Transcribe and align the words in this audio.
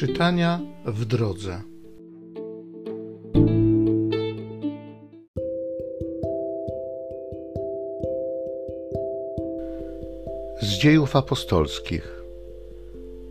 Czytania 0.00 0.60
w 0.86 1.04
drodze. 1.04 1.60
Z 10.60 10.66
dziejów 10.66 11.16
apostolskich. 11.16 12.22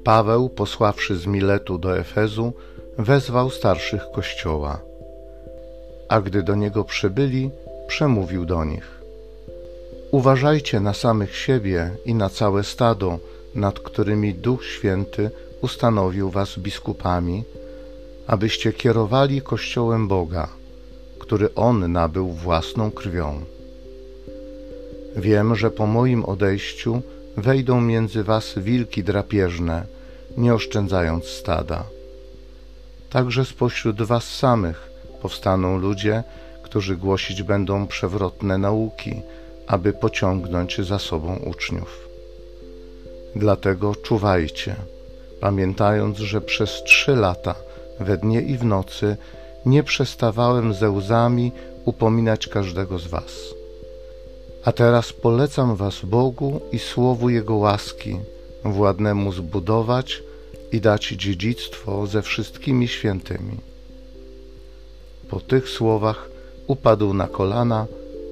Paweł, 0.04 0.50
posławszy 0.50 1.18
z 1.18 1.26
Miletu 1.26 1.78
do 1.78 1.98
Efezu, 1.98 2.54
wezwał 2.98 3.50
starszych 3.50 4.12
kościoła. 4.14 4.82
A 6.10 6.22
gdy 6.22 6.44
do 6.44 6.56
niego 6.56 6.84
przybyli, 6.84 7.50
przemówił 7.88 8.46
do 8.46 8.66
nich: 8.66 9.02
Uważajcie 10.12 10.80
na 10.80 10.94
samych 10.94 11.36
siebie 11.36 11.92
i 12.06 12.14
na 12.14 12.30
całe 12.30 12.64
stado, 12.64 13.20
nad 13.56 13.80
którymi 13.80 14.34
Duch 14.34 14.66
Święty 14.66 15.32
ustanowił 15.62 16.30
was 16.30 16.60
biskupami, 16.60 17.44
abyście 18.28 18.74
kierowali 18.74 19.42
Kościołem 19.42 20.08
Boga, 20.08 20.48
który 21.20 21.54
On 21.56 21.92
nabył 21.92 22.28
własną 22.28 22.92
krwią. 22.92 23.42
Wiem, 25.16 25.56
że 25.56 25.72
po 25.72 25.88
moim 25.88 26.26
odejściu 26.26 27.02
wejdą 27.38 27.82
między 27.82 28.24
was 28.24 28.54
wilki 28.58 29.04
drapieżne, 29.04 29.86
nie 30.38 30.54
oszczędzając 30.54 31.26
stada. 31.26 31.84
Także 33.10 33.46
spośród 33.46 34.02
was 34.02 34.24
samych 34.24 34.90
powstaną 35.22 35.78
ludzie, 35.78 36.24
którzy 36.64 36.98
głosić 36.98 37.44
będą 37.44 37.88
przewrotne 37.88 38.58
nauki, 38.58 39.22
aby 39.68 39.94
pociągnąć 39.94 40.82
za 40.82 41.00
sobą 41.00 41.36
uczniów. 41.36 42.10
Dlatego 43.36 43.96
czuwajcie, 43.96 44.76
pamiętając, 45.40 46.18
że 46.18 46.42
przez 46.42 46.84
trzy 46.84 47.16
lata, 47.16 47.56
we 48.00 48.18
dnie 48.18 48.42
i 48.42 48.58
w 48.58 48.64
nocy, 48.64 49.18
nie 49.66 49.84
przestawałem 49.84 50.74
ze 50.74 50.90
łzami 50.90 51.52
upominać 51.86 52.48
każdego 52.48 53.00
z 53.00 53.08
Was. 53.08 53.54
A 54.64 54.72
teraz 54.72 55.14
polecam 55.14 55.76
Was 55.76 56.02
Bogu 56.04 56.62
i 56.72 56.80
słowu 56.80 57.30
Jego 57.30 57.56
łaski, 57.56 58.20
władnemu 58.66 59.32
zbudować 59.32 60.24
i 60.72 60.82
dać 60.82 61.08
dziedzictwo 61.08 62.08
ze 62.08 62.22
wszystkimi 62.22 62.88
świętymi. 62.88 63.58
Po 65.30 65.40
tych 65.40 65.70
słowach 65.70 66.30
upadł 66.68 67.14
na 67.14 67.28
kolana 67.28 67.86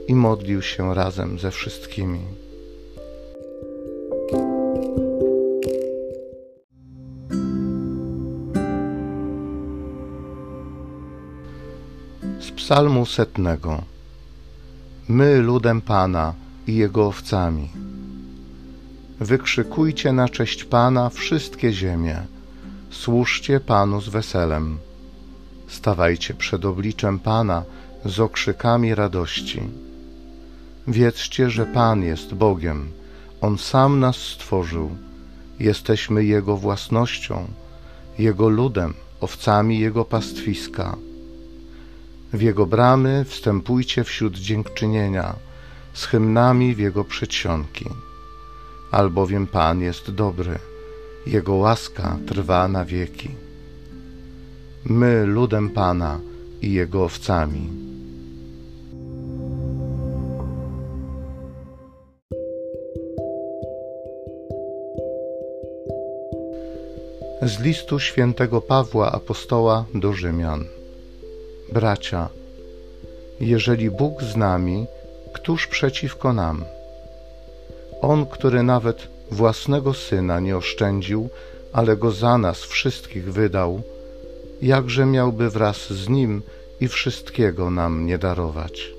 i 0.08 0.16
modlił 0.16 0.62
się 0.62 0.96
razem 0.96 1.40
ze 1.40 1.52
wszystkimi. 1.52 2.47
Psalmu 12.68 13.06
setnego 13.06 13.82
My 15.08 15.38
ludem 15.42 15.82
Pana 15.82 16.34
i 16.68 16.76
Jego 16.76 17.08
owcami. 17.08 17.70
Wykrzykujcie 19.20 20.14
na 20.14 20.30
cześć 20.30 20.64
Pana 20.64 21.10
wszystkie 21.10 21.74
ziemie. 21.74 22.18
Służcie 22.90 23.60
Panu 23.60 24.02
z 24.02 24.10
weselem. 24.10 24.78
Stawajcie 25.68 26.34
przed 26.34 26.66
obliczem 26.66 27.20
Pana 27.20 27.64
z 28.06 28.20
okrzykami 28.20 28.96
radości. 28.96 29.62
Wiedzcie, 30.88 31.50
że 31.50 31.66
Pan 31.66 32.04
jest 32.04 32.34
Bogiem. 32.34 32.92
On 33.42 33.58
sam 33.58 34.00
nas 34.00 34.16
stworzył. 34.16 34.90
Jesteśmy 35.60 36.26
Jego 36.26 36.58
własnością, 36.58 37.48
Jego 38.20 38.50
ludem, 38.50 38.94
owcami 39.22 39.80
Jego 39.80 40.06
pastwiska. 40.06 40.98
W 42.34 42.42
Jego 42.42 42.66
bramy 42.66 43.26
wstępujcie 43.28 44.04
wśród 44.04 44.38
dziękczynienia, 44.38 45.36
z 45.94 46.06
hymnami 46.06 46.76
w 46.76 46.80
Jego 46.80 47.04
przedsionki. 47.04 47.86
Albowiem 48.92 49.48
Pan 49.48 49.82
jest 49.82 50.12
dobry, 50.12 50.60
Jego 51.28 51.54
łaska 51.54 52.18
trwa 52.28 52.68
na 52.68 52.86
wieki. 52.86 53.30
My 54.86 55.26
ludem 55.26 55.70
Pana 55.70 56.20
i 56.62 56.74
Jego 56.74 57.04
owcami. 57.04 57.70
Z 67.42 67.60
listu 67.60 68.00
świętego 68.00 68.62
Pawła 68.62 69.12
Apostoła 69.12 69.86
do 69.94 70.14
Rzymian. 70.14 70.77
Bracia, 71.78 72.30
jeżeli 73.40 73.92
Bóg 73.92 74.24
z 74.24 74.36
nami, 74.36 74.86
któż 75.34 75.68
przeciwko 75.68 76.34
nam? 76.34 76.66
On, 78.02 78.26
który 78.26 78.64
nawet 78.64 79.08
własnego 79.32 79.94
syna 79.94 80.40
nie 80.40 80.58
oszczędził, 80.58 81.30
ale 81.74 81.98
go 81.98 82.12
za 82.12 82.38
nas 82.38 82.60
wszystkich 82.64 83.34
wydał, 83.34 83.82
jakże 84.62 85.06
miałby 85.06 85.50
wraz 85.50 85.94
z 85.94 86.10
nim 86.10 86.42
i 86.82 86.88
wszystkiego 86.88 87.70
nam 87.70 88.06
nie 88.06 88.18
darować? 88.18 88.94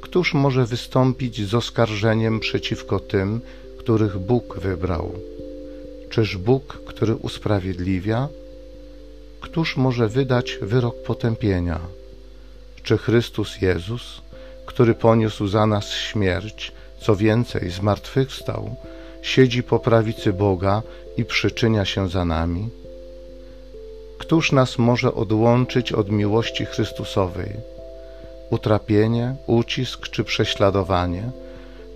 Któż 0.00 0.34
może 0.34 0.66
wystąpić 0.66 1.48
z 1.48 1.54
oskarżeniem 1.54 2.40
przeciwko 2.40 3.00
tym, 3.00 3.40
których 3.78 4.18
Bóg 4.18 4.58
wybrał? 4.58 5.12
Czyż 6.10 6.36
Bóg, 6.36 6.82
który 6.86 7.14
usprawiedliwia? 7.14 8.28
Któż 9.40 9.76
może 9.76 10.08
wydać 10.08 10.58
wyrok 10.62 11.02
potępienia? 11.02 11.80
Czy 12.82 12.98
Chrystus 12.98 13.60
Jezus, 13.60 14.20
który 14.66 14.94
poniósł 14.94 15.46
za 15.46 15.66
nas 15.66 15.90
śmierć, 15.90 16.72
co 17.00 17.16
więcej 17.16 17.70
zmartwychwstał, 17.70 18.76
siedzi 19.22 19.62
po 19.62 19.78
prawicy 19.78 20.32
Boga 20.32 20.82
i 21.16 21.24
przyczynia 21.24 21.84
się 21.84 22.08
za 22.08 22.24
nami? 22.24 22.68
Któż 24.18 24.52
nas 24.52 24.78
może 24.78 25.14
odłączyć 25.14 25.92
od 25.92 26.10
miłości 26.10 26.64
Chrystusowej? 26.64 27.52
Utrapienie, 28.50 29.34
ucisk 29.46 30.08
czy 30.08 30.24
prześladowanie, 30.24 31.30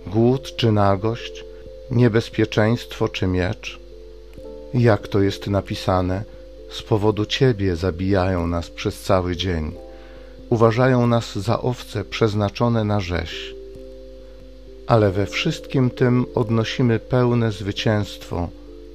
głód 0.07 0.55
czy 0.55 0.71
nagość, 0.71 1.43
niebezpieczeństwo 1.91 3.09
czy 3.09 3.27
miecz? 3.27 3.79
Jak 4.73 5.07
to 5.07 5.21
jest 5.21 5.47
napisane, 5.47 6.23
z 6.71 6.81
powodu 6.81 7.25
Ciebie 7.25 7.75
zabijają 7.75 8.47
nas 8.47 8.69
przez 8.69 9.01
cały 9.01 9.35
dzień, 9.35 9.71
uważają 10.49 11.07
nas 11.07 11.35
za 11.35 11.61
owce 11.61 12.03
przeznaczone 12.03 12.83
na 12.83 12.99
rzeź. 12.99 13.55
Ale 14.87 15.11
we 15.11 15.25
wszystkim 15.25 15.89
tym 15.89 16.25
odnosimy 16.35 16.99
pełne 16.99 17.51
zwycięstwo 17.51 18.49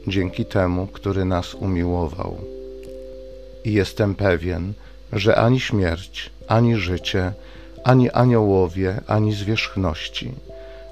dzięki 0.07 0.45
temu, 0.45 0.87
który 0.87 1.25
nas 1.25 1.55
umiłował. 1.55 2.37
I 3.65 3.73
jestem 3.73 4.15
pewien, 4.15 4.73
że 5.13 5.37
ani 5.37 5.61
śmierć, 5.61 6.31
ani 6.49 6.77
życie, 6.77 7.33
ani 7.85 8.11
aniołowie, 8.11 9.01
ani 9.07 9.33
zwierzchności, 9.33 10.33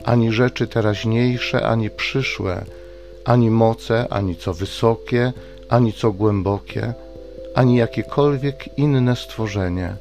ani 0.04 0.32
rzeczy 0.32 0.66
teraźniejsze, 0.66 1.66
ani 1.66 1.90
przyszłe, 1.90 2.64
ani 3.24 3.50
moce, 3.50 4.06
ani 4.10 4.36
co 4.36 4.54
wysokie, 4.54 5.32
ani 5.68 5.92
co 5.92 6.12
głębokie, 6.12 6.94
ani 7.54 7.76
jakiekolwiek 7.76 8.78
inne 8.78 9.16
stworzenie 9.16 9.96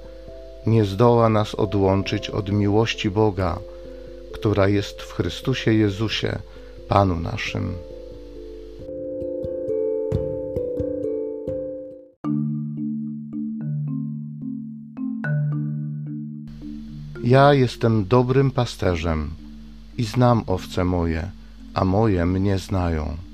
nie 0.66 0.85
zdoła 0.85 1.29
nas 1.29 1.55
odłączyć 1.55 2.29
od 2.29 2.51
miłości 2.51 3.09
Boga, 3.09 3.59
która 4.33 4.67
jest 4.67 5.01
w 5.01 5.13
Chrystusie 5.13 5.74
Jezusie, 5.74 6.39
Panu 6.88 7.19
naszym. 7.19 7.74
Ja 17.24 17.53
jestem 17.53 18.06
dobrym 18.06 18.51
pasterzem 18.51 19.30
i 19.97 20.03
znam 20.03 20.44
owce 20.47 20.83
moje 20.83 21.31
a 21.77 21.86
moje 21.86 22.25
mnie 22.25 22.57
znają. 22.57 23.26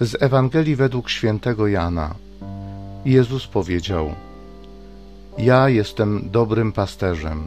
Z 0.00 0.22
Ewangelii 0.22 0.76
według 0.76 1.10
świętego 1.10 1.68
Jana. 1.68 2.14
Jezus 3.04 3.46
powiedział: 3.46 4.14
Ja 5.38 5.68
jestem 5.68 6.30
dobrym 6.30 6.72
pasterzem. 6.72 7.46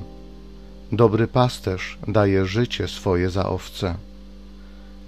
Dobry 0.91 1.27
pasterz 1.27 1.97
daje 2.07 2.45
życie 2.45 2.87
swoje 2.87 3.29
za 3.29 3.49
owce. 3.49 3.95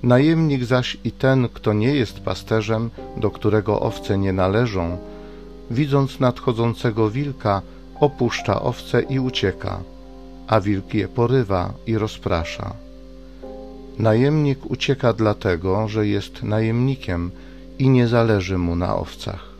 Najemnik 0.04 0.64
zaś 0.64 0.98
i 1.04 1.12
ten, 1.12 1.50
kto 1.50 1.74
nie 1.74 1.96
jest 1.96 2.20
pasterzem, 2.20 2.90
do 3.18 3.32
którego 3.32 3.80
owce 3.80 4.18
nie 4.18 4.34
należą, 4.34 4.98
widząc 5.72 6.20
nadchodzącego 6.20 7.10
wilka, 7.10 7.62
opuszcza 8.00 8.62
owce 8.62 9.02
i 9.02 9.20
ucieka, 9.20 9.80
a 10.48 10.62
wilk 10.62 10.94
je 10.94 11.08
porywa 11.08 11.74
i 11.88 11.98
rozprasza. 11.98 12.85
Najemnik 14.00 14.72
ucieka 14.72 15.14
dlatego, 15.14 15.88
że 15.88 16.08
jest 16.08 16.44
najemnikiem 16.44 17.32
i 17.80 17.90
nie 17.90 18.08
zależy 18.08 18.58
mu 18.58 18.76
na 18.76 18.96
owcach. 18.96 19.56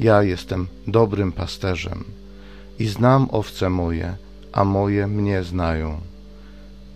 Ja 0.00 0.22
jestem 0.22 0.66
dobrym 0.86 1.32
pasterzem 1.32 2.04
i 2.78 2.86
znam 2.86 3.28
owce 3.30 3.70
moje, 3.70 4.16
a 4.52 4.64
moje 4.64 5.06
mnie 5.06 5.42
znają. 5.42 6.00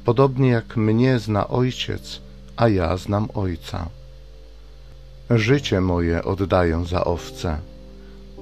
Podobnie 0.04 0.48
jak 0.48 0.76
mnie 0.76 1.18
zna 1.18 1.48
ojciec, 1.48 2.20
a 2.56 2.68
ja 2.68 2.96
znam 2.96 3.28
ojca. 3.34 3.88
Życie 5.30 5.80
moje 5.80 6.24
oddaję 6.24 6.84
za 6.86 7.04
owce. 7.04 7.58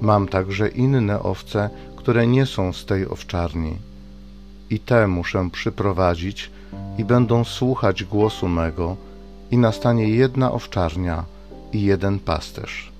Mam 0.01 0.27
także 0.27 0.67
inne 0.67 1.23
owce, 1.23 1.69
które 1.95 2.27
nie 2.27 2.45
są 2.45 2.73
z 2.73 2.85
tej 2.85 3.07
owczarni. 3.07 3.77
I 4.69 4.79
te 4.79 5.07
muszę 5.07 5.49
przyprowadzić 5.51 6.51
i 6.97 7.05
będą 7.05 7.43
słuchać 7.43 8.03
głosu 8.03 8.47
mego, 8.47 8.97
i 9.51 9.57
nastanie 9.57 10.09
jedna 10.09 10.51
owczarnia 10.51 11.25
i 11.73 11.81
jeden 11.81 12.19
pasterz. 12.19 12.93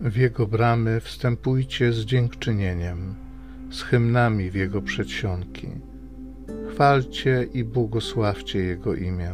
W 0.00 0.16
Jego 0.16 0.46
bramy 0.46 1.00
wstępujcie 1.00 1.92
z 1.92 2.04
dziękczynieniem, 2.04 3.14
z 3.70 3.82
hymnami 3.82 4.50
w 4.50 4.54
Jego 4.54 4.82
przedsionki. 4.82 5.68
Chwalcie 6.70 7.46
i 7.54 7.64
błogosławcie 7.64 8.58
Jego 8.58 8.94
imię, 8.94 9.32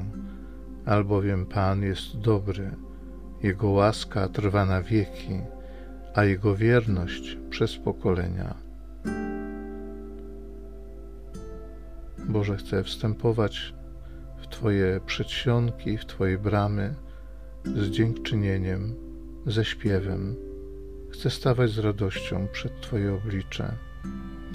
albowiem 0.86 1.46
Pan 1.46 1.82
jest 1.82 2.18
dobry, 2.18 2.70
Jego 3.42 3.68
łaska 3.68 4.28
trwa 4.28 4.64
na 4.64 4.82
wieki, 4.82 5.40
a 6.14 6.24
Jego 6.24 6.56
wierność 6.56 7.38
przez 7.50 7.76
pokolenia. 7.76 8.54
Boże, 12.28 12.56
chcę 12.56 12.84
wstępować 12.84 13.74
w 14.38 14.46
Twoje 14.46 15.00
przedsionki, 15.06 15.98
w 15.98 16.06
Twoje 16.06 16.38
bramy 16.38 16.94
z 17.64 17.90
dziękczynieniem, 17.90 18.94
ze 19.46 19.64
śpiewem 19.64 20.36
Chcę 21.10 21.30
stawać 21.30 21.70
z 21.70 21.78
radością 21.78 22.48
przed 22.52 22.80
Twoje 22.80 23.14
oblicze. 23.14 23.76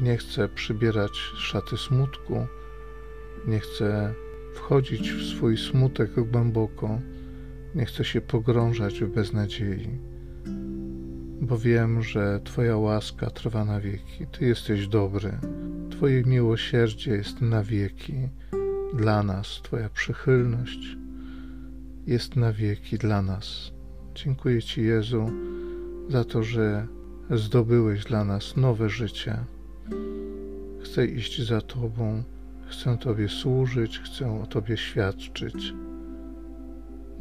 Nie 0.02 0.18
chcę 0.18 0.50
przybierać 0.50 1.12
szaty 1.38 1.78
smutku, 1.78 2.48
nie 3.48 3.60
chcę 3.60 4.14
wchodzić 4.56 5.12
w 5.12 5.26
swój 5.26 5.58
smutek 5.58 6.12
głęboko, 6.32 7.00
nie 7.76 7.86
chcę 7.86 8.04
się 8.04 8.22
pogrążać 8.22 9.00
w 9.00 9.14
beznadziei, 9.14 9.90
bo 11.42 11.58
wiem, 11.58 12.02
że 12.02 12.40
Twoja 12.44 12.78
łaska 12.78 13.30
trwa 13.30 13.66
na 13.66 13.80
wieki. 13.80 14.28
Ty 14.32 14.46
jesteś 14.46 14.88
dobry, 14.88 15.32
Twoje 15.90 16.24
miłosierdzie 16.24 17.12
jest 17.12 17.42
na 17.42 17.64
wieki 17.64 18.30
dla 18.94 19.24
nas, 19.24 19.48
Twoja 19.64 19.90
przychylność 19.90 20.98
jest 22.08 22.36
na 22.36 22.54
wieki 22.54 22.98
dla 22.98 23.22
nas. 23.22 23.72
Dziękuję 24.16 24.62
Ci, 24.62 24.82
Jezu 24.82 25.32
za 26.10 26.24
to, 26.24 26.44
że 26.44 26.88
zdobyłeś 27.32 28.04
dla 28.04 28.24
nas 28.24 28.58
nowe 28.58 28.90
życie. 28.90 29.38
Chcę 30.84 31.06
iść 31.06 31.48
za 31.48 31.62
Tobą, 31.62 32.24
chcę 32.66 32.98
Tobie 32.98 33.30
służyć, 33.30 34.00
chcę 34.00 34.42
o 34.42 34.48
Tobie 34.48 34.78
świadczyć. 34.78 35.74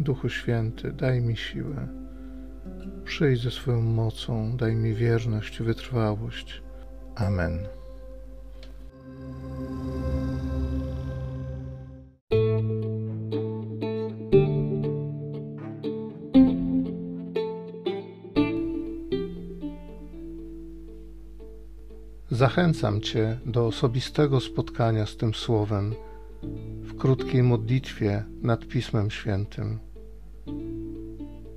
Duchu 0.02 0.28
Święty, 0.28 0.92
daj 0.92 1.20
mi 1.20 1.36
siłę. 1.36 1.88
Przyjdź 3.04 3.42
ze 3.42 3.50
swoją 3.50 3.80
mocą, 3.80 4.56
daj 4.56 4.76
mi 4.76 4.94
wierność, 4.94 5.62
wytrwałość. 5.62 6.62
Amen. 7.14 7.58
Zachęcam 22.30 23.00
Cię 23.00 23.38
do 23.46 23.66
osobistego 23.66 24.40
spotkania 24.40 25.06
z 25.06 25.16
tym 25.16 25.34
Słowem 25.34 25.94
w 26.82 26.96
krótkiej 26.96 27.42
modlitwie 27.42 28.24
nad 28.42 28.66
Pismem 28.66 29.10
Świętym. 29.10 29.91